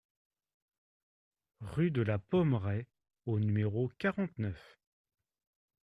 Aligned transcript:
Rue 1.59 1.91
de 1.91 2.01
la 2.01 2.17
Pommerais 2.17 2.87
au 3.27 3.39
numéro 3.39 3.91
quarante-neuf 3.99 4.79